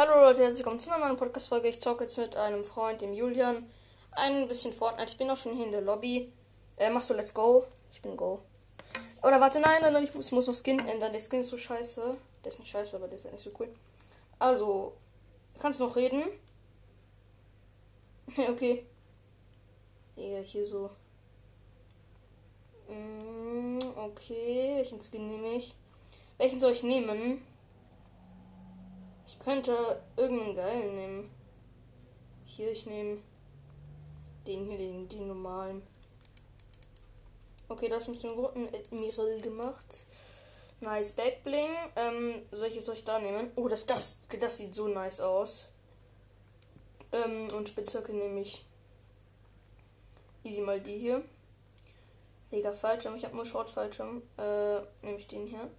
[0.00, 1.66] Hallo Leute, herzlich willkommen zu einer neuen Podcast-Folge.
[1.66, 3.68] Ich zocke jetzt mit einem Freund, dem Julian,
[4.12, 5.10] ein bisschen Fortnite.
[5.10, 6.32] Ich bin auch schon hier in der Lobby.
[6.76, 7.64] Äh, machst du Let's Go?
[7.90, 8.38] Ich bin Go.
[9.24, 11.10] Oder warte, nein, nein, nein, ich muss, muss noch Skin ändern.
[11.10, 12.16] Der Skin ist so scheiße.
[12.44, 13.68] Der ist nicht scheiße, aber der ist ja nicht so cool.
[14.38, 14.92] Also,
[15.58, 16.22] kannst du noch reden?
[18.38, 18.86] Okay.
[20.16, 20.90] Digga, hier so.
[22.88, 25.74] Mm, okay, welchen Skin nehme ich?
[26.36, 27.42] Welchen soll ich nehmen?
[29.48, 31.30] Könnte irgendeinen geilen nehmen.
[32.44, 33.22] Hier, ich nehme
[34.46, 35.82] den hier, den, den normalen.
[37.66, 40.04] Okay, das mit dem roten Admiral gemacht.
[40.82, 41.70] Nice Backbling.
[41.96, 43.50] Ähm, welches soll ich da nehmen?
[43.56, 45.72] Oh, das, das, das sieht so nice aus.
[47.12, 48.66] Ähm, und Spitzhacke nehme ich
[50.44, 51.24] easy mal die hier.
[52.52, 53.16] Digga, Fallschirm.
[53.16, 54.20] Ich habe nur Short Fallschirm.
[54.36, 55.70] Äh, nehme ich den hier.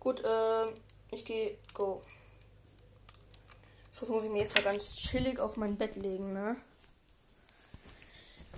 [0.00, 0.64] Gut, äh,
[1.10, 2.00] ich gehe go.
[4.00, 6.56] So, muss ich mir jetzt mal ganz chillig auf mein Bett legen, ne?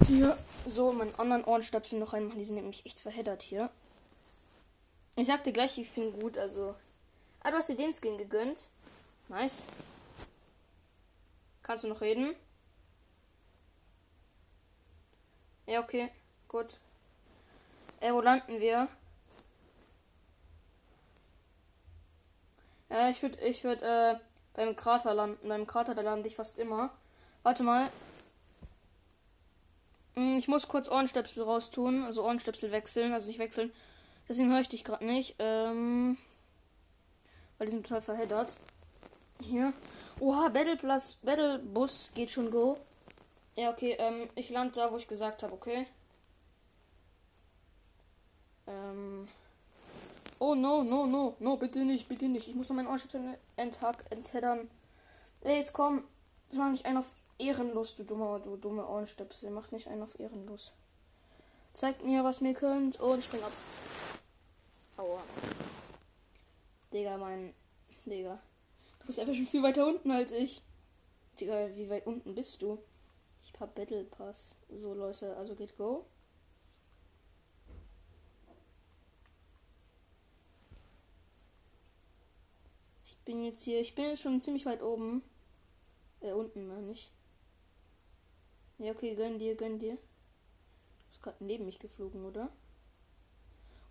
[0.07, 2.39] Hier, so, meinen anderen Ohrenstöpsel noch reinmachen.
[2.39, 3.71] Die sind nämlich echt verheddert hier.
[5.17, 6.75] Ich sagte gleich, ich bin gut, also.
[7.43, 8.69] Ah, du hast dir den Skin gegönnt.
[9.29, 9.65] Nice.
[11.63, 12.35] Kannst du noch reden?
[15.67, 16.11] Ja, okay.
[16.49, 16.79] Gut.
[18.01, 18.89] Äh, wo landen wir?
[22.91, 25.49] Ja, ich würde, ich würde, äh, beim Krater landen.
[25.49, 26.91] Beim Krater, da lande ich fast immer.
[27.43, 27.91] Warte mal.
[30.15, 33.73] Hm, ich muss kurz Ohrenstöpsel raustun, also Ohrenstöpsel wechseln, also nicht wechseln.
[34.29, 35.37] Deswegen höre ich dich gerade nicht.
[35.39, 36.19] Ähm,
[37.59, 38.57] weil die sind total verheddert.
[39.41, 39.73] Hier.
[40.19, 42.79] Oha, Battle Plus, Battle Bus geht schon go.
[43.57, 45.87] Ja, okay, ähm, ich lande da, wo ich gesagt habe, okay?
[48.67, 49.29] Ähm.
[50.41, 52.49] Oh no, no, no, no, bitte nicht, bitte nicht.
[52.49, 54.71] Ich muss noch meinen Ohrstöpsel entheddern.
[55.43, 56.03] Ey, jetzt komm.
[56.49, 59.51] Das mach nicht einen auf ehrenlos, du dummer, du dumme Ohrenstöpsel.
[59.51, 60.73] Mach nicht einen auf ehrenlos.
[61.75, 63.53] Zeigt mir, was ihr könnt und spring ab.
[64.97, 65.23] Aua.
[66.93, 67.55] Digga, mein.
[68.07, 68.41] Digga.
[69.01, 70.63] Du bist einfach schon viel weiter unten als ich.
[71.39, 72.79] Digga, wie weit unten bist du?
[73.43, 74.57] Ich hab Battle Pass.
[74.75, 76.07] So, Leute, also geht go.
[83.05, 83.81] Ich bin jetzt hier.
[83.81, 85.23] Ich bin jetzt schon ziemlich weit oben.
[86.21, 87.13] Äh, unten, meine ich.
[88.79, 89.93] Ja, okay, gönn dir, gönn dir.
[89.93, 92.51] Du bist gerade neben mich geflogen, oder?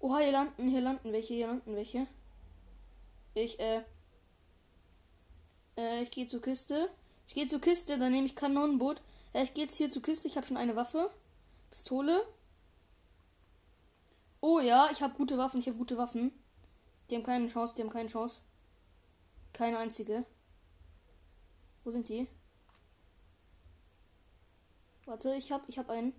[0.01, 2.05] Oha, hier landen, hier landen welche, hier landen welche.
[3.33, 3.83] Ich, äh.
[5.77, 6.89] Äh, ich gehe zur Kiste.
[7.25, 9.01] Ich gehe zur Kiste, dann nehme ich Kanonenboot.
[9.31, 11.09] Äh, ich gehe jetzt hier zur Kiste, ich habe schon eine Waffe.
[11.71, 12.25] Pistole.
[14.41, 16.33] Oh ja, ich habe gute Waffen, ich habe gute Waffen.
[17.09, 18.41] Die haben keine Chance, die haben keine Chance.
[19.53, 20.25] Keine einzige.
[21.83, 22.27] Wo sind die?
[25.05, 26.13] Warte, ich hab, ich hab einen.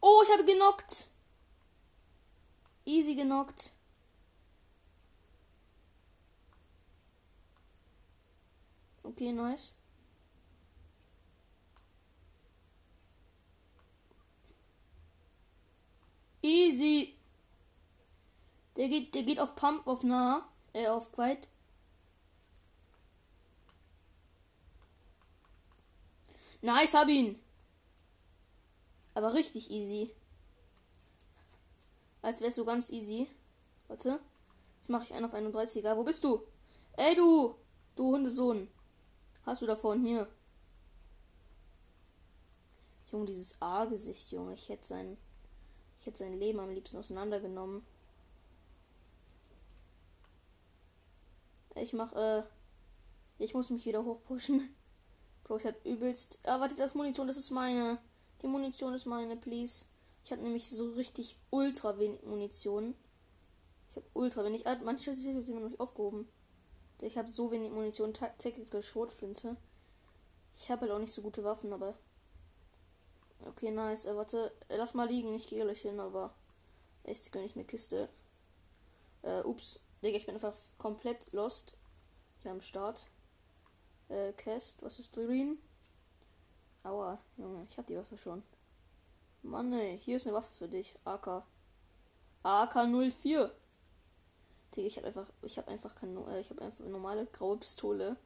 [0.00, 1.08] Oh, ich habe genockt.
[2.84, 3.72] Easy genockt.
[9.02, 9.74] Okay, nice.
[16.42, 17.16] Easy.
[18.76, 21.48] Der geht, der geht auf Pump, auf nah, äh, auf Quiet.
[26.66, 27.40] Nice, hab ihn.
[29.14, 30.10] Aber richtig easy.
[32.22, 33.28] Als wär's so ganz easy.
[33.86, 34.18] Warte.
[34.78, 35.96] Jetzt mache ich einen auf 31er.
[35.96, 36.42] Wo bist du?
[36.96, 37.54] Ey, du!
[37.94, 38.66] Du Hundesohn.
[39.44, 40.28] Hast du davon hier?
[43.12, 44.54] Junge, dieses A-Gesicht, Junge.
[44.54, 45.16] Ich hätte sein.
[45.96, 47.86] Ich hätte sein Leben am liebsten auseinandergenommen.
[51.76, 52.42] Ich mach, äh.
[53.38, 54.74] Ich muss mich wieder hochpushen.
[55.46, 56.40] Bro, ich hab übelst.
[56.42, 57.98] Ah, warte, das Munition, das ist meine.
[58.42, 59.84] Die Munition ist meine, please.
[60.24, 62.96] Ich habe nämlich so richtig ultra wenig Munition.
[63.88, 64.66] Ich habe ultra wenig.
[64.66, 66.28] Ah, manche sind immer noch aufgehoben.
[67.00, 68.12] Ich habe so wenig Munition.
[68.12, 69.56] Tactical Schrotflinte.
[70.52, 71.94] Ich habe halt auch nicht so gute Waffen, aber.
[73.46, 74.04] Okay, nice.
[74.04, 75.32] Äh, warte, äh, lass mal liegen.
[75.32, 76.34] Ich gehe gleich hin, aber.
[77.04, 78.08] Echt, gönne ich mir Kiste.
[79.22, 79.78] Äh, ups.
[80.02, 81.76] Digga, ich bin einfach komplett lost.
[82.42, 83.06] Hier am Start.
[84.08, 85.58] Äh, Cast, was ist drin?
[86.82, 88.42] Aua, Junge, ich hab die Waffe schon.
[89.42, 90.94] Mann, ey, hier ist eine Waffe für dich.
[91.04, 91.42] AK.
[92.44, 93.50] AK04.
[94.74, 97.56] Digga, ich hab einfach, ich hab einfach keine, äh, ich hab einfach eine normale graue
[97.56, 98.16] Pistole.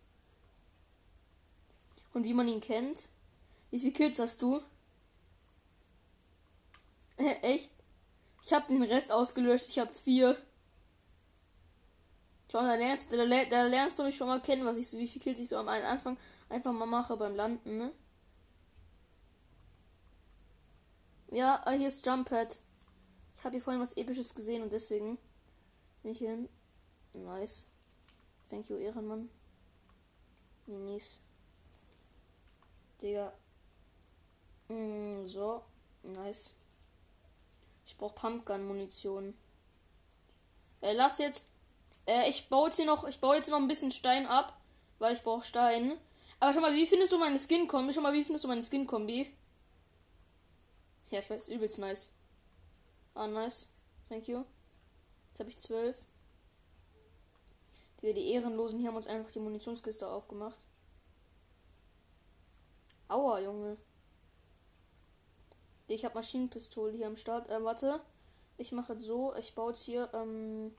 [2.12, 3.08] Und wie man ihn kennt,
[3.70, 4.60] wie viele Kills hast du?
[7.16, 7.70] Echt?
[8.42, 9.68] Ich hab den Rest ausgelöscht.
[9.68, 10.36] Ich hab vier.
[12.50, 15.06] Schau, da lernst, da, da lernst du mich schon mal kennen, was ich so, wie
[15.06, 16.18] viel Kills ich so am Anfang
[16.48, 17.92] einfach mal mache beim Landen, ne?
[21.30, 22.60] Ja, ah, hier ist Jump Pad.
[23.36, 25.16] Ich habe hier vorhin was Episches gesehen und deswegen
[26.02, 26.48] bin ich hier hin.
[27.12, 27.66] Nice.
[28.48, 29.30] Thank you, Ehrenmann.
[30.66, 31.20] Minis.
[33.00, 33.32] Digga.
[34.68, 35.62] Mm, so.
[36.02, 36.56] Nice.
[37.86, 39.34] Ich brauche Pumpgun-Munition.
[40.80, 41.46] Äh, lass jetzt.
[42.10, 43.06] Äh, ich baue jetzt hier noch.
[43.06, 44.60] Ich baue jetzt noch ein bisschen Stein ab.
[44.98, 45.96] Weil ich brauche Stein.
[46.40, 47.92] Aber schau mal, wie findest du meine Skin-Kombi?
[47.92, 49.32] Schau mal, wie findest du meine Skin-Kombi?
[51.10, 52.10] Ja, ich weiß, übelst nice.
[53.14, 53.68] Ah, nice.
[54.08, 54.44] Thank you.
[55.28, 55.96] Jetzt habe ich zwölf.
[58.02, 60.66] Die, die Ehrenlosen hier haben uns einfach die Munitionskiste aufgemacht.
[63.08, 63.76] Aua, Junge.
[65.86, 67.48] Ich habe Maschinenpistole hier am Start.
[67.48, 68.00] Äh, warte.
[68.58, 69.34] Ich mache so.
[69.36, 70.74] Ich baue jetzt hier ähm,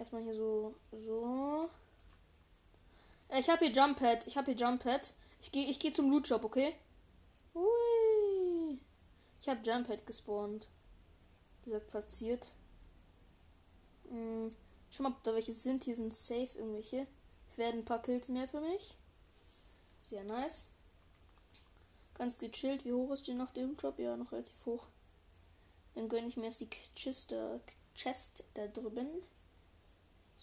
[0.00, 0.74] erstmal hier so.
[0.90, 1.70] So.
[3.28, 4.26] Äh, ich habe hier Jump Pad.
[4.26, 5.12] Ich habe hier Jump Pad.
[5.40, 6.74] Ich gehe ich geh zum Loot Shop, okay?
[7.54, 8.78] Ui.
[9.40, 10.66] Ich habe Jump Pad gespawnt.
[11.62, 12.52] Wie gesagt, platziert.
[14.08, 14.50] Hm.
[14.90, 15.84] Schau mal, ob da welche sind.
[15.84, 17.06] Hier sind safe irgendwelche.
[17.56, 18.96] Werden ein paar Kills mehr für mich.
[20.02, 20.68] Sehr nice.
[22.14, 22.84] Ganz gechillt.
[22.84, 23.98] Wie hoch ist die nach dem Job?
[23.98, 24.86] Ja, noch relativ hoch.
[25.94, 27.34] Dann gönne ich mir erst die Chest,
[27.94, 29.22] Chest da drüben.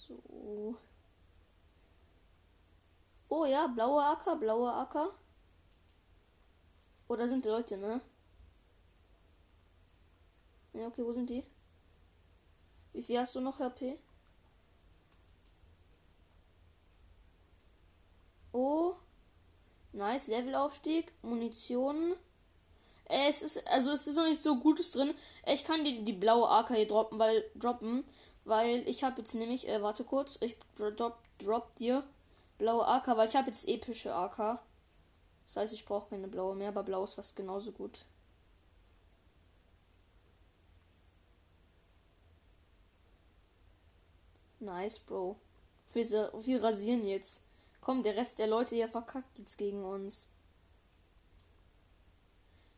[0.08, 0.76] So.
[3.30, 5.10] Oh ja, blaue Acker, blaue Acker.
[7.08, 8.02] Oder sind die Leute, ne?
[10.74, 11.44] Ja, okay, wo sind die?
[12.94, 14.00] Wie viel hast du noch HP?
[18.52, 18.96] Oh.
[19.94, 22.14] Nice, Levelaufstieg, Munition.
[23.10, 25.14] Äh, es ist, also es ist noch nicht so Gutes drin.
[25.46, 28.04] Ich kann dir die blaue AK hier droppen, weil, droppen,
[28.48, 32.04] weil ich habe jetzt nämlich, äh, warte kurz, ich drop, drop dir
[32.58, 34.60] blaue AK, weil ich habe jetzt epische AK.
[35.46, 38.06] Das heißt, ich brauche keine blaue mehr, aber blau ist fast genauso gut.
[44.60, 45.38] Nice, Bro.
[45.94, 47.44] Wir, wir rasieren jetzt.
[47.82, 50.30] Komm, der Rest der Leute hier verkackt jetzt gegen uns.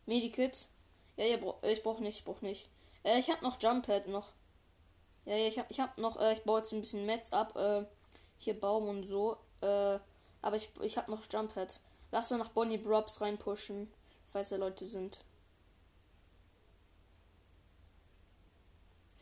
[0.06, 0.68] Medikit.
[1.16, 2.70] Ja, ja, ich brauch nicht, ich brauch nicht.
[3.04, 4.30] Äh, ich hab noch Jump Pad noch.
[5.26, 7.56] Ja, ja, ich hab, ich hab noch, äh, ich baue jetzt ein bisschen Metz ab,
[7.56, 7.84] äh,
[8.38, 9.38] hier Baum und so.
[9.62, 10.00] Äh,
[10.42, 11.80] aber ich, ich hab noch Jump Pad.
[12.12, 13.92] Lass mal nach Bonnie Brobs reinpushen,
[14.32, 15.20] falls da Leute sind.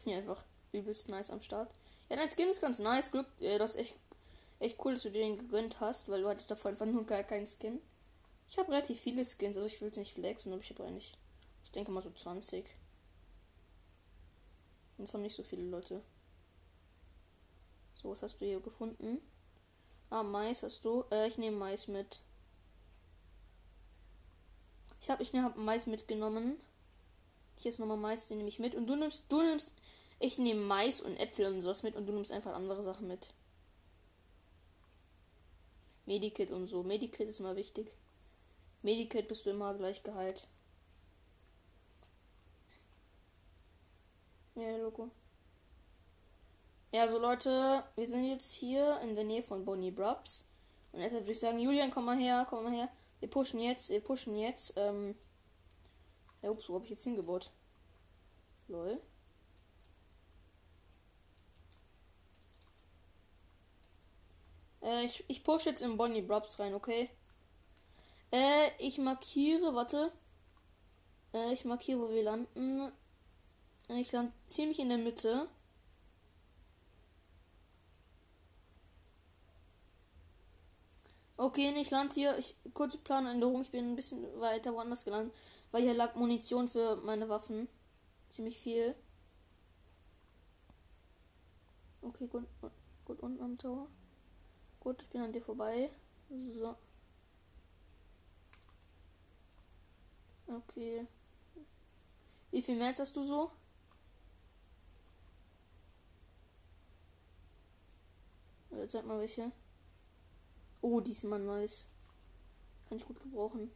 [0.03, 1.69] Hier einfach übelst nice am Start.
[2.09, 3.11] Ja, dein Skin ist ganz nice.
[3.11, 3.95] Glück, äh, das ist echt
[4.59, 7.47] echt cool, dass du den gegönnt hast, weil du hattest davon einfach nur gar keinen
[7.47, 7.79] Skin.
[8.49, 11.13] Ich habe relativ viele Skins, also ich will es nicht flexen, aber ich habe eigentlich,
[11.63, 12.65] ich denke mal so 20.
[14.97, 16.01] Es haben nicht so viele Leute.
[17.95, 19.19] So, was hast du hier gefunden?
[20.09, 21.03] Ah, Mais hast du.
[21.11, 22.19] Äh, ich nehme Mais mit.
[24.99, 26.57] Ich habe ich hab Mais mitgenommen.
[27.57, 28.75] Hier ist nochmal Mais, den nehme ich mit.
[28.75, 29.73] Und du nimmst, du nimmst,
[30.19, 33.29] ich nehme Mais und Äpfel und sowas mit und du nimmst einfach andere Sachen mit.
[36.05, 36.83] Medikit und so.
[36.83, 37.91] Medikit ist immer wichtig.
[38.81, 40.47] Medikit bist du immer gleich geheilt.
[44.57, 45.12] Ja, Logo.
[46.92, 50.50] Ja, so Leute, wir sind jetzt hier in der Nähe von Bonnie Brubs.
[50.92, 52.89] Und deshalb würde ich sagen, Julian, komm mal her, komm mal her.
[53.19, 54.73] Wir pushen jetzt, wir pushen jetzt.
[54.76, 55.16] Ähm
[56.42, 57.52] ja, ups, wo habe ich jetzt hingebaut?
[58.68, 58.99] Lol.
[64.81, 67.11] Äh, ich, ich push jetzt in Bonnie Brobs rein, okay?
[68.31, 70.11] Äh, ich markiere, warte.
[71.31, 72.92] Äh, ich markiere, wo wir landen.
[73.89, 75.47] Ich lande ziemlich in der Mitte.
[81.37, 82.37] Okay, ich lande hier.
[82.37, 83.61] Ich, kurze Planänderung.
[83.61, 85.33] Ich bin ein bisschen weiter woanders gelandet.
[85.71, 87.69] Weil hier lag Munition für meine Waffen.
[88.29, 88.95] Ziemlich viel.
[92.01, 92.45] Okay, gut.
[93.06, 93.87] Gut, unten am Tor.
[94.81, 95.89] Gut, ich bin an dir vorbei.
[96.29, 96.75] So.
[100.47, 101.07] Okay.
[102.51, 103.51] Wie viel März hast du so?
[108.71, 109.52] Jetzt sag mal welche.
[110.81, 111.90] Oh, diesmal nice.
[112.88, 113.71] Kann ich gut gebrauchen.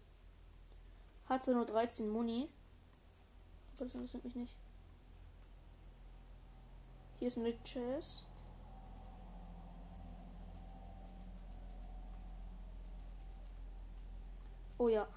[1.26, 2.50] Hatte nur 13 Muni.
[3.76, 4.56] Aber das interessiert mich nicht.
[7.20, 8.28] Hier ist eine Chest.
[14.78, 15.08] Oh ja.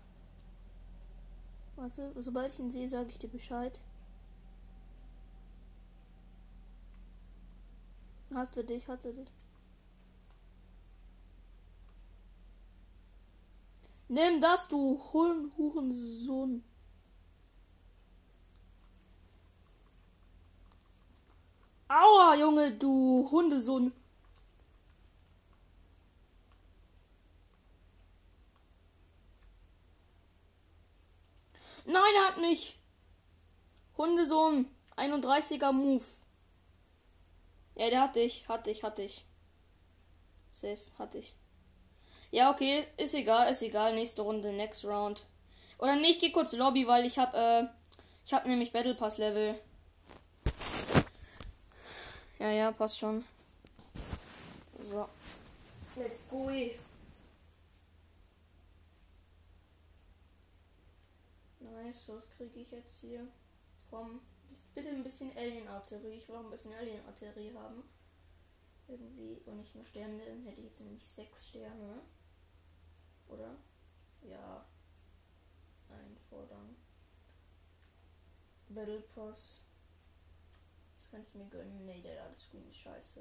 [1.76, 3.81] Warte, sobald ich ihn sehe, sage ich dir Bescheid.
[8.35, 9.31] Hast du dich, hast du dich.
[14.08, 16.62] Nimm das, du Huren Hurensohn.
[21.88, 23.92] Aua, Junge, du Hundesohn.
[31.87, 32.78] Nein, er hat mich.
[33.96, 34.66] Hundesohn.
[34.96, 36.04] 31er Move.
[37.75, 38.49] Ja, der hat dich.
[38.49, 39.26] Hatte ich, hatte ich.
[40.52, 41.34] Safe, hatte ich.
[42.35, 42.85] Ja, okay.
[42.97, 43.95] Ist egal, ist egal.
[43.95, 45.25] Nächste Runde, next round.
[45.79, 47.69] Oder nicht, geh kurz Lobby, weil ich hab, äh,
[48.26, 49.55] ich hab nämlich Battle Pass Level.
[52.41, 53.25] Ja, ja, passt schon.
[54.81, 55.09] So.
[55.95, 56.50] Let's go.
[61.61, 63.29] Nice, was kriege ich jetzt hier?
[63.88, 64.21] Komm,
[64.75, 66.17] bitte ein bisschen Alien-Arterie.
[66.17, 67.85] Ich will auch ein bisschen Alien-Arterie haben.
[68.88, 72.03] Irgendwie, und nicht nur Sterne, dann hätte ich jetzt nämlich sechs Sterne.
[73.28, 73.57] Oder?
[74.23, 74.64] Ja.
[75.88, 76.76] Einfordern.
[78.69, 79.62] Battle Pass.
[80.99, 81.85] Das kann ich mir gönnen.
[81.85, 83.21] Nee, der Ladescreen ist scheiße.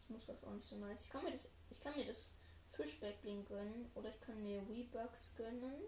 [0.00, 1.04] Das muss doch auch nicht so nice.
[1.04, 2.34] Ich kann mir das, ich kann mir das
[2.72, 3.90] Fishback Bling gönnen.
[3.94, 5.82] Oder ich kann mir Weebugs gönnen.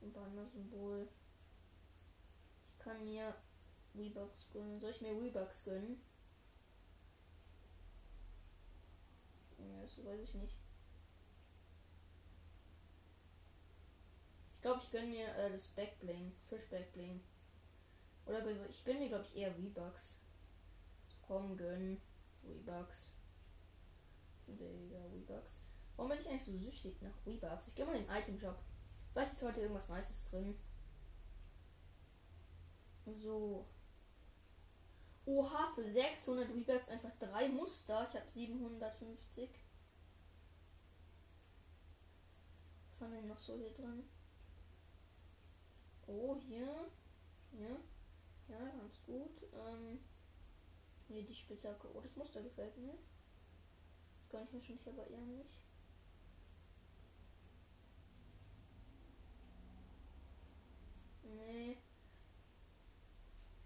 [0.00, 1.08] Ein Banner-Symbol.
[2.72, 3.34] Ich kann mir
[3.94, 4.80] Weebugs gönnen.
[4.80, 6.00] Soll ich mir Weebugs gönnen?
[9.47, 10.56] Ja, das weiß ich nicht.
[14.54, 16.32] Ich glaube, ich gönne mir äh, das Backbling.
[16.46, 17.20] Fish Backbling.
[18.26, 20.20] Oder ich gönne mir, glaube ich, eher V-Bucks.
[21.26, 22.00] Komm, gönn.
[22.42, 23.14] V-Bucks.
[24.46, 25.62] Digga, V-Bucks.
[25.96, 27.68] Warum bin ich eigentlich so süchtig nach V-Bucks?
[27.68, 28.58] Ich gehe mal in den Item-Shop.
[29.12, 30.58] Vielleicht ist heute irgendwas Nices drin.
[33.06, 33.66] So.
[35.28, 38.08] Oha, für 600 V-Bucks einfach drei Muster.
[38.08, 39.50] Ich habe 750.
[42.90, 44.08] Was haben wir noch so hier drin?
[46.06, 46.90] Oh, hier.
[47.52, 47.76] Ja.
[48.48, 49.42] Ja, ganz gut.
[49.52, 49.98] Ähm,
[51.08, 51.94] nee, die Spitzhacke.
[51.94, 52.94] Oh, das Muster gefällt mir.
[54.22, 55.60] Das kann ich mir schon nicht, aber eher nicht.
[61.22, 61.76] Nee.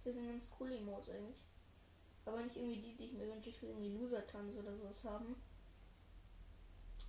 [0.02, 1.51] Das sind ganz coole Emotes eigentlich.
[2.24, 3.50] Aber nicht irgendwie die, die ich mir wünsche.
[3.50, 5.36] Ich will irgendwie Loser-Tanz oder sowas haben.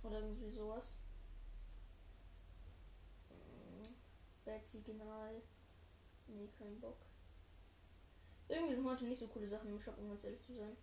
[0.02, 0.98] Oder irgendwie sowas.
[3.28, 3.94] Hm,
[4.44, 5.42] Bad-Signal.
[6.26, 6.98] Nee, kein Bock.
[8.48, 10.76] Irgendwie sind heute nicht so coole Sachen im Shop, um ganz ehrlich zu sein.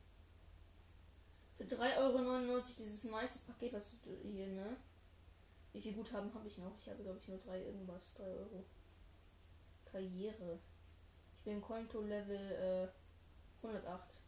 [1.57, 4.77] Für 3,99 Euro dieses nice Paket, was du hier, ne?
[5.73, 6.77] Wie viel Guthaben habe ich noch?
[6.79, 8.15] Ich habe, glaube ich, nur 3 irgendwas.
[8.15, 8.65] 3 Euro.
[9.85, 10.59] Karriere.
[11.37, 12.91] Ich bin Konto Level
[13.63, 14.20] äh, 108.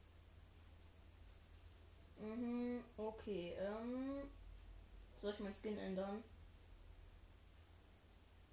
[2.24, 3.54] Mhm, okay.
[3.60, 4.30] Ähm,
[5.18, 6.24] soll ich mein Skin ändern?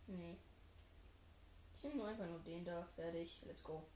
[0.08, 0.36] Nee.
[1.74, 2.86] Ich nehme nur einfach nur den da.
[2.96, 3.40] Fertig.
[3.46, 3.86] Let's go.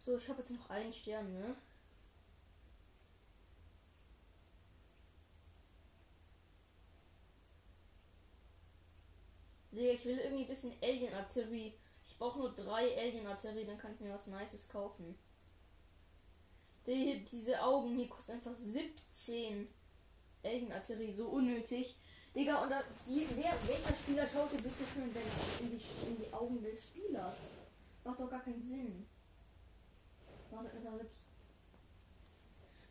[0.00, 1.56] So, ich habe jetzt noch einen Stern, ne?
[9.92, 11.72] ich will irgendwie ein bisschen Alien-Artillerie.
[12.06, 15.16] Ich brauche nur drei Alien-Artillerie, dann kann ich mir was Nices kaufen.
[16.86, 19.68] Die, diese Augen hier kosten einfach 17
[20.42, 21.96] Alien-Artillerie, so unnötig.
[22.34, 25.04] Digga, und da, die, wer, welcher Spieler schaut dir bitte schön
[25.60, 27.50] in die, in die Augen des Spielers?
[28.04, 29.06] Macht doch gar keinen Sinn.
[30.50, 31.20] Macht einfach hübsch.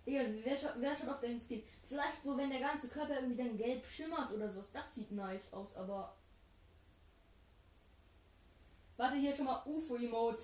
[0.06, 1.64] Digga, wer schaut, wer schaut auf deinen Skin?
[1.84, 4.64] Vielleicht so, wenn der ganze Körper irgendwie dann gelb schimmert oder so.
[4.74, 6.16] Das sieht nice aus, aber.
[8.98, 10.44] Warte, hier schon mal UFO-Emote.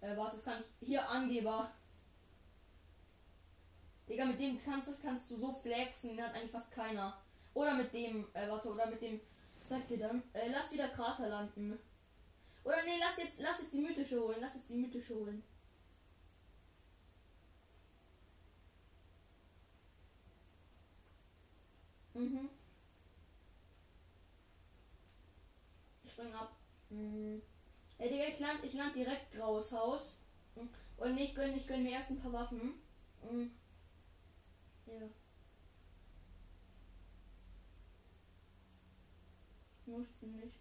[0.00, 0.86] Äh, warte, das kann ich.
[0.88, 1.70] Hier Angeber.
[4.08, 7.20] Digga, mit dem kannst, kannst du so flexen, den hat eigentlich fast keiner.
[7.54, 9.20] Oder mit dem, äh, warte, oder mit dem.
[9.64, 10.22] Zeig dir dann.
[10.32, 11.78] Äh, lass wieder Krater landen.
[12.64, 14.38] Oder nee, lass jetzt, lass jetzt die mythische holen.
[14.40, 15.42] Lass jetzt die mythische holen.
[22.14, 22.50] Mhm.
[26.04, 26.56] Ich spring ab.
[26.90, 27.42] Mhm.
[28.00, 30.16] Ja, Digga, ich land, ich land direkt graues Haus.
[30.96, 32.74] Und ich gönn, ich gönn mir erst ein paar Waffen.
[33.22, 33.50] Mhm.
[34.86, 35.08] Ja.
[39.84, 40.56] Musst du nicht.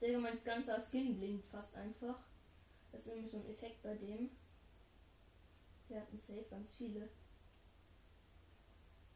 [0.00, 2.18] Digga, mein ganzer Skin blinkt fast einfach.
[2.90, 4.30] Das ist irgendwie so ein Effekt bei dem.
[5.86, 7.08] Wir hatten safe ganz viele.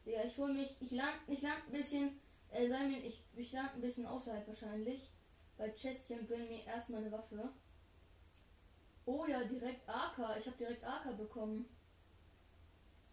[0.06, 0.76] Digga, ich hol mich.
[0.80, 2.21] Ich land, ich land ein bisschen.
[2.52, 5.10] Äh, sei mir, ich, ich land ein bisschen außerhalb wahrscheinlich.
[5.56, 7.52] bei Chesty und gönne mir erstmal eine Waffe.
[9.04, 10.36] Oh ja, direkt AK.
[10.38, 11.66] Ich habe direkt AK bekommen.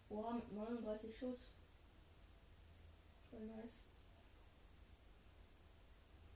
[0.08, 1.52] Oha, mit 39 Schuss.
[3.30, 3.82] Voll nice.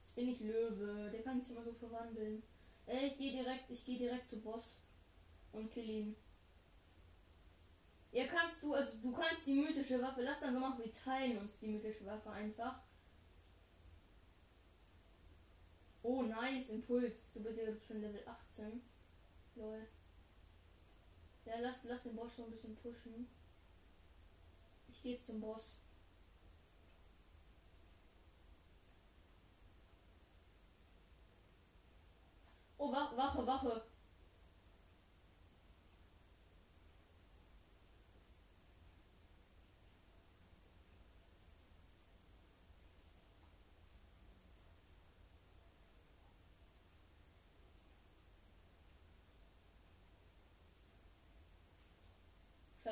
[0.03, 1.11] Jetzt bin ich Löwe.
[1.11, 2.43] Der kann sich immer so verwandeln.
[2.87, 4.81] Äh, ich gehe direkt, ich gehe direkt zu Boss
[5.53, 6.17] und kill ihn.
[8.13, 11.39] Ja, kannst du, also du kannst die mythische Waffe, lass dann so machen, wir teilen
[11.39, 12.81] uns die mythische Waffe einfach.
[16.05, 17.33] Oh, nice, Impuls.
[17.33, 18.83] Du bist ja schon Level 18.
[19.55, 19.89] Lol.
[21.47, 23.27] Ja, lass, lass den Boss schon ein bisschen pushen.
[24.87, 25.79] Ich gehe zum Boss.
[32.77, 33.87] Oh, Wache, Wache, Wache.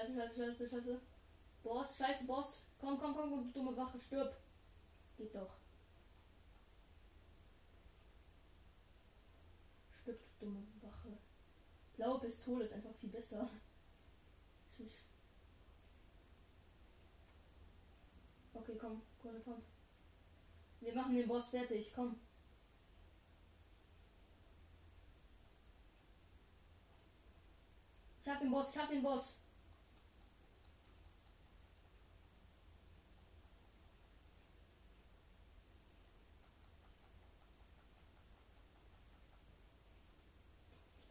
[0.03, 1.01] Scheiße, scheiße, scheiße, scheiße.
[1.63, 2.67] Boss, scheiße, Boss.
[2.81, 4.37] Komm, komm, komm, komm, du dumme Wache, stirb.
[5.17, 5.55] Geht doch.
[9.93, 11.17] Stirb, du dumme Wache.
[11.95, 13.49] Blaue Pistole ist einfach viel besser.
[14.77, 14.93] Tschüss.
[18.55, 19.63] Okay, komm, Kohle Pump.
[20.81, 22.19] Wir machen den Boss fertig, komm.
[28.25, 29.42] Ich hab den Boss, ich hab den Boss.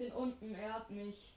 [0.01, 1.35] Bin unten, er hat mich.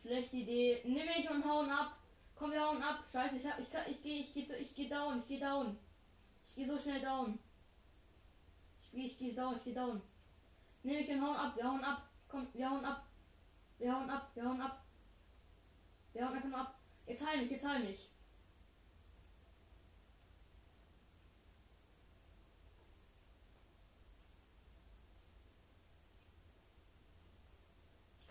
[0.00, 0.80] Schlechte Idee.
[0.84, 1.98] Nimm mich und hauen ab.
[2.34, 3.04] Komm, wir hauen ab.
[3.12, 5.78] Scheiße, ich hab, ich kann, ich gehe, ich gehe, ich gehe down, ich gehe down.
[6.46, 7.38] Ich gehe so schnell down.
[8.80, 10.00] Ich gehe, ich gehe down, ich gehe down.
[10.82, 12.08] Nimm mich und hauen ab, wir hauen ab.
[12.28, 13.06] Komm, wir hauen ab.
[13.78, 14.86] Wir hauen ab, wir hauen ab.
[16.14, 16.80] Wir hauen einfach nur ab.
[17.06, 18.10] Jetzt heil mich, jetzt heil mich.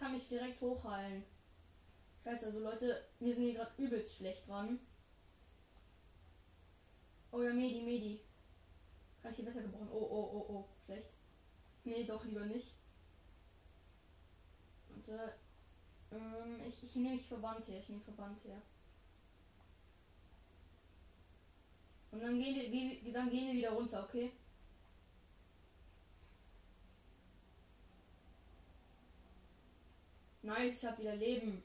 [0.05, 1.23] Kann mich direkt hochheilen.
[2.23, 4.79] Scheiße, also Leute, wir sind hier gerade übelst schlecht dran.
[7.31, 8.21] Oh ja, Medi, Medi.
[9.21, 9.89] Kann ich hier besser gebrochen.
[9.91, 10.65] Oh, oh, oh, oh.
[10.85, 11.09] Schlecht.
[11.85, 12.75] Nee, doch lieber nicht.
[14.89, 15.31] Und, äh,
[16.11, 17.79] ähm, ich, ich nehme mich Verband her.
[17.79, 18.61] Ich nehme Verband her.
[22.11, 24.31] Und dann gehen wir, dann gehen wir wieder runter, okay?
[30.45, 31.63] Nice, ich habe wieder Leben.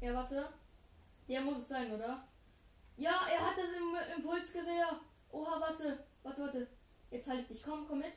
[0.00, 0.63] Ja, warte.
[1.28, 2.28] Der muss es sein, oder?
[2.96, 5.00] Ja, er hat das im Impulsgewehr.
[5.30, 6.04] Oha, warte.
[6.22, 6.68] Warte, warte.
[7.10, 7.62] Jetzt halte ich dich.
[7.62, 8.14] Komm, komm mit.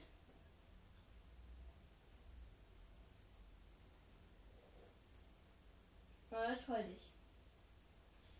[6.31, 7.13] Ja, ich halte dich.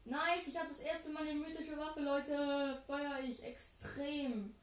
[0.06, 2.82] Nice, ich habe das erste Mal eine mythische Waffe, Leute.
[2.86, 4.56] Feuer ich extrem.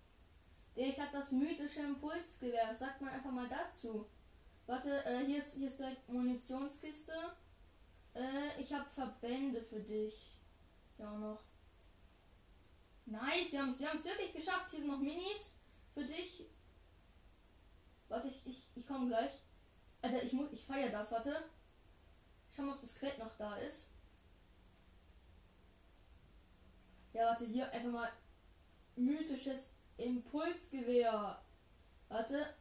[0.74, 2.68] Ich habe das mythische Impulsgewehr.
[2.68, 4.06] Was sagt man einfach mal dazu?
[4.66, 7.12] Warte, äh, hier, ist, hier ist direkt Munitionskiste.
[8.14, 10.38] Äh, ich habe Verbände für dich.
[10.98, 11.42] Ja, noch.
[13.06, 14.70] Nice, sie haben es sie wirklich geschafft.
[14.70, 15.54] Hier sind noch Minis
[15.92, 16.46] für dich.
[18.08, 19.32] Warte, ich, ich, ich komme gleich.
[20.00, 21.50] Alter, ich muss, ich feiere das, warte.
[22.50, 23.90] Schau mal, ob das Quett noch da ist.
[27.12, 28.12] Ja, warte, hier einfach mal
[28.96, 31.42] mythisches Impulsgewehr.
[32.08, 32.54] Warte,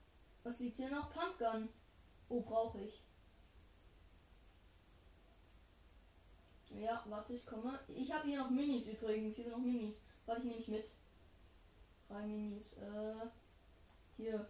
[0.44, 1.12] was liegt hier noch?
[1.12, 1.70] Pumpgun.
[2.30, 3.04] Oh, brauche ich.
[6.75, 7.79] Ja, warte, ich komme.
[7.88, 9.36] Ich habe hier noch Minis übrigens.
[9.36, 10.01] Hier sind noch Minis.
[10.25, 10.91] Warte, ich nehme ich mit.
[12.07, 12.73] Drei Minis.
[12.77, 13.27] Äh,
[14.17, 14.49] hier.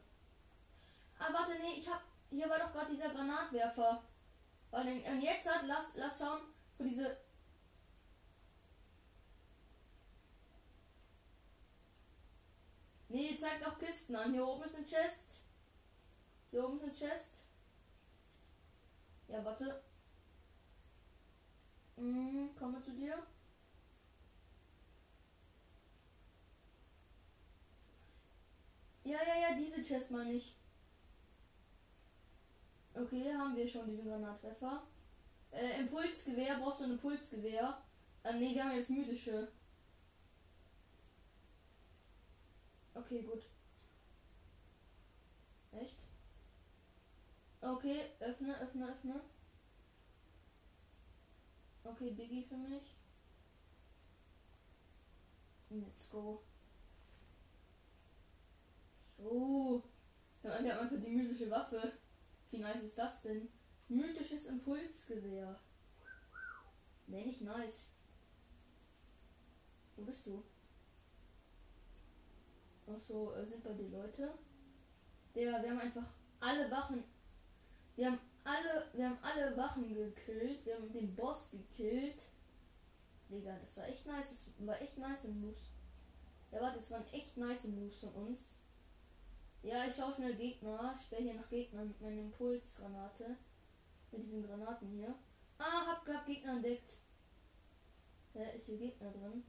[1.20, 2.02] Ah, warte, nee, ich hab.
[2.30, 4.04] Hier war doch gerade dieser Granatwerfer.
[4.72, 6.42] Weil denn, und jetzt hat, lass, lass schauen,
[6.78, 7.18] wo diese.
[13.10, 14.34] Nee, zeigt auch Kisten an.
[14.34, 15.44] Hier oben ist ein Chest.
[16.50, 17.46] Hier oben ist ein Chest.
[19.28, 19.84] Ja, warte.
[21.98, 23.16] Mhm, komme zu dir.
[29.04, 30.56] Ja, ja, ja, diese Chest meine ich.
[32.96, 34.84] Okay, haben wir schon diesen Granatwerfer.
[35.52, 37.82] Äh, Impulsgewehr, brauchst du ein Impulsgewehr?
[38.24, 39.50] Äh, nee, wir haben jetzt mythische.
[42.96, 43.44] Okay, gut.
[45.74, 45.98] Echt?
[47.62, 49.22] Okay, öffne, öffne, öffne.
[51.84, 52.96] Okay, Biggie für mich.
[55.70, 56.42] Let's go.
[59.18, 59.82] Oh,
[60.42, 61.94] wir haben einfach die mystische Waffe.
[62.52, 63.50] Wie nice ist das denn?
[63.90, 65.60] Mythisches Impulsgewehr.
[67.08, 67.90] Nee, nicht nice.
[69.96, 70.44] Wo bist du?
[72.88, 74.34] Ach so, äh, sind bei dir Leute?
[75.36, 76.08] Der, wir haben einfach
[76.40, 77.04] alle Wachen.
[77.96, 80.66] Wir haben alle, wir haben alle Wachen gekillt.
[80.66, 82.26] Wir haben den Boss gekillt.
[83.30, 84.30] Digga, das war echt nice.
[84.30, 85.72] Das war echt nice Moves.
[86.52, 88.60] Ja, warte, das waren echt nice Moves von uns.
[89.64, 90.96] Ja, ich schaue schnell Gegner.
[90.98, 93.38] Sperre hier nach Gegnern mit meiner Impulsgranate.
[94.12, 95.16] Mit diesen Granaten hier.
[95.58, 96.98] Ah, hab grad Gegner entdeckt.
[98.34, 99.44] Ja, ist hier Gegner drin.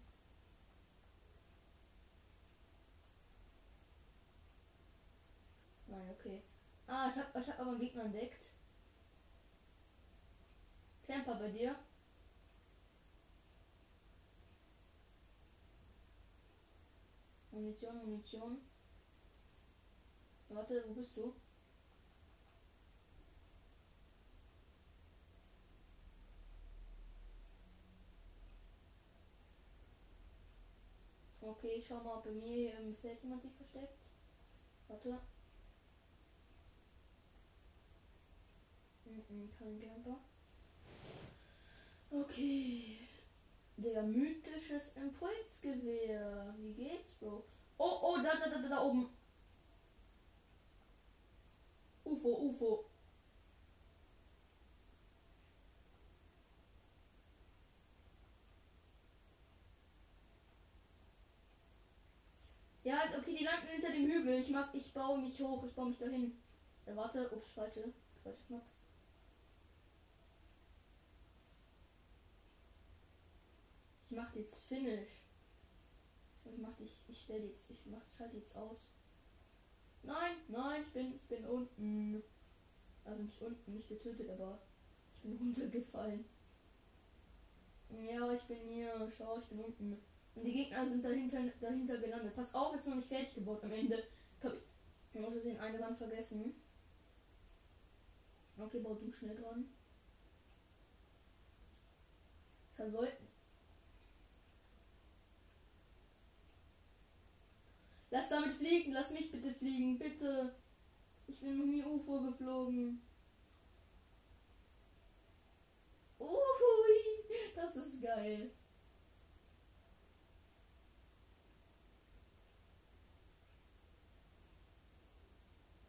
[5.86, 6.42] Nein, okay.
[6.86, 8.53] Ah, ich hab, ich hab aber einen Gegner entdeckt.
[11.06, 11.76] Camper bei dir.
[17.52, 18.58] Munition, Munition.
[20.48, 21.34] Warte, wo bist du?
[31.40, 33.98] Okay, schau mal, ob bei mir im Feld jemand sich versteckt.
[34.88, 35.18] Warte.
[39.04, 40.20] Mhm, kein Camper.
[42.20, 42.98] Okay.
[43.76, 46.54] Der mythisches Impulsgewehr.
[46.58, 47.44] Wie geht's, Bro?
[47.76, 49.08] Oh, oh, da, da, da, da oben.
[52.04, 52.84] UFO, UFO.
[62.84, 64.40] Ja, okay, die landen hinter dem Hügel.
[64.40, 66.38] Ich mag, ich baue mich hoch, ich baue mich dahin.
[66.86, 68.73] Ja, warte, ups, falsche, falsche Knopf.
[74.14, 75.08] Mach jetzt Finish.
[76.44, 78.92] Ich mach dich, ich stelle jetzt, ich mach, schalte jetzt aus.
[80.02, 82.22] Nein, nein, ich bin, ich bin unten.
[83.04, 84.60] Also nicht unten, nicht getötet, aber
[85.14, 86.24] ich bin runtergefallen.
[87.90, 89.10] Ja, ich bin hier.
[89.16, 89.98] Schau, ich bin unten.
[90.34, 92.34] Und die Gegner sind dahinter, dahinter gelandet.
[92.34, 94.02] Pass auf, ist noch nicht fertig gebaut am Ende.
[94.42, 94.60] Hab ich,
[95.12, 96.54] ich muss den eine Wand vergessen.
[98.58, 99.68] Okay, bau du schnell dran.
[102.76, 103.23] Da sollten.
[108.14, 110.54] Lass damit fliegen, lass mich bitte fliegen, bitte.
[111.26, 113.02] Ich bin noch nie UFO geflogen.
[116.20, 116.28] Ui,
[117.56, 118.52] das ist geil.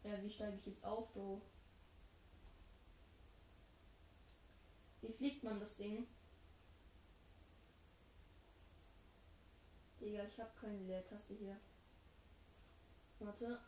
[0.04, 1.44] Ja, wie steige ich jetzt auf, Bro?
[5.02, 6.08] Wie fliegt man das Ding?
[10.02, 11.60] Digga, ich habe keine Leertaste hier.
[13.20, 13.60] Warte.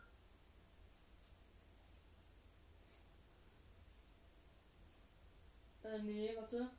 [5.82, 6.70] Äh, nee, warte.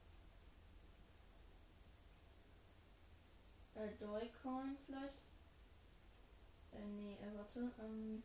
[3.75, 5.13] Äh, Joy-Coin vielleicht?
[6.71, 7.71] Äh, nee, äh, warte.
[7.79, 8.23] Ähm.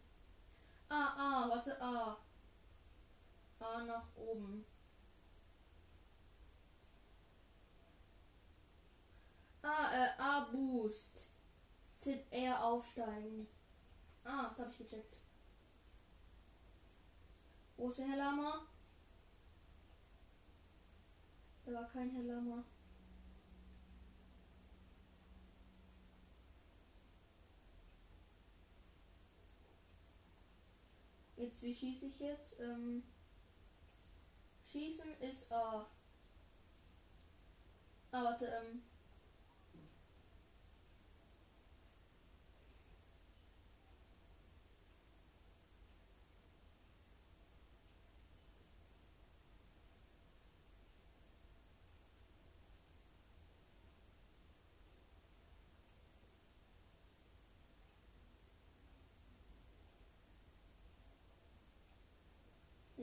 [0.89, 2.19] Ah, ah, warte, ah.
[3.61, 4.67] A nach oben.
[9.63, 11.31] Ah, äh, A Boost.
[11.97, 13.49] ZR aufsteigen.
[14.25, 15.21] Ah, das habe ich gecheckt.
[17.77, 18.67] Wo ist der Herr Lama?
[21.65, 22.65] Da war kein Herr Lama.
[31.37, 32.59] Jetzt, wie schieße ich jetzt?
[32.61, 33.03] Ähm,
[34.65, 35.87] schießen ist A.
[38.13, 38.83] Ah, warte, ähm,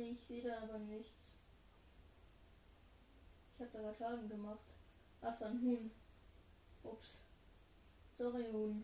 [0.01, 1.37] Nee, ich sehe da aber nichts.
[3.53, 4.65] Ich habe da gerade Schaden gemacht.
[5.21, 5.91] Ach, so ein Huhn.
[6.81, 7.23] Ups.
[8.17, 8.83] Sorry, Huhn.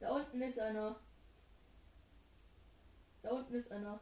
[0.00, 1.00] Da unten ist einer.
[3.22, 3.98] Da unten ist einer.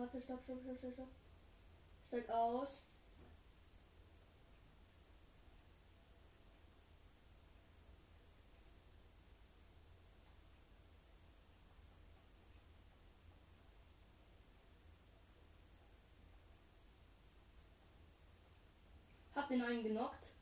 [0.00, 1.08] Warte, stopp, stopp, stopp, stopp, stopp.
[2.06, 2.86] Steig aus.
[19.34, 20.32] Hab den einen genockt.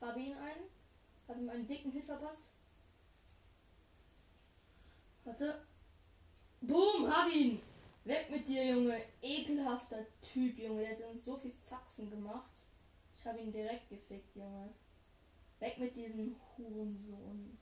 [0.00, 0.73] Habe ihn einen.
[1.26, 2.50] Hab ihm einen dicken Hit verpasst.
[5.24, 5.66] Warte.
[6.60, 7.60] Boom, hab ihn!
[8.04, 9.02] Weg mit dir, Junge.
[9.22, 10.82] Ekelhafter Typ, Junge.
[10.82, 12.50] Der hat uns so viel Faxen gemacht.
[13.16, 14.74] Ich habe ihn direkt gefickt, Junge.
[15.58, 17.58] Weg mit diesem Hurensohn.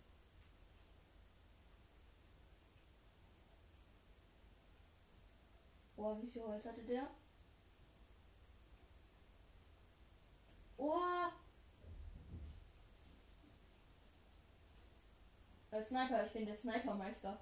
[5.95, 7.09] Boah, wie viel Holz hatte der?
[10.77, 10.99] Oh,
[15.73, 17.39] Äh, Sniper, ich bin der Snipermeister.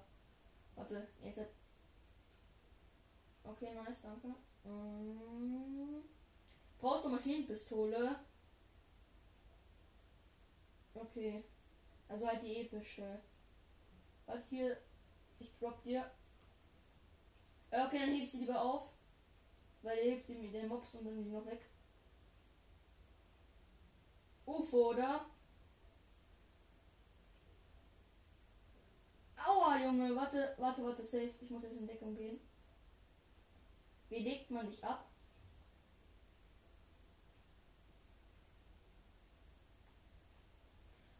[0.75, 1.41] Warte, jetzt.
[3.43, 4.29] Okay, nice, danke.
[4.63, 6.01] Mm.
[6.79, 8.19] Brauchst du Maschinenpistole?
[10.93, 11.43] Okay.
[12.07, 13.19] Also halt die epische.
[14.25, 14.77] Warte hier.
[15.39, 16.09] Ich drop dir.
[17.71, 18.93] Äh, okay, dann heb sie lieber auf.
[19.81, 21.65] Weil ihr hebt sie mit den Mobs und dann sind die noch weg.
[24.45, 25.25] UFO, oder?
[29.51, 30.15] Aua, Junge.
[30.15, 31.33] Warte, warte, warte, safe.
[31.41, 32.39] Ich muss jetzt in Deckung gehen.
[34.09, 35.05] Wie legt man dich ab?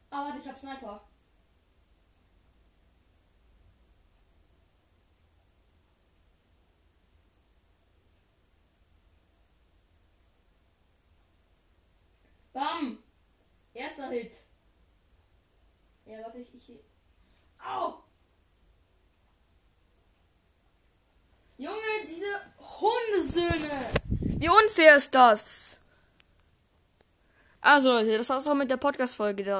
[0.10, 1.02] Ah, warte, ich hab Sniper.
[12.54, 12.98] Bam!
[13.74, 14.44] Erster Hit.
[16.06, 16.54] Ja, warte, ich.
[16.54, 16.80] ich
[17.60, 18.01] Au!
[21.62, 22.26] Junge, diese
[22.58, 23.69] Hundesöhne.
[24.10, 25.80] Wie unfair ist das?
[27.62, 29.43] Also Leute, das war's auch mit der Podcast-Folge.